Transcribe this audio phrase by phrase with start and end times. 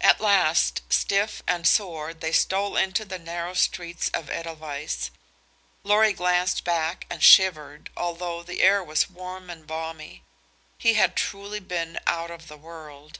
[0.00, 5.10] At last, stiff and sore, they stole into the narrow streets of Edelweiss.
[5.82, 10.22] Lorry glanced back and shivered, although the air was warm and balmy.
[10.78, 13.18] He had truly been out of the world.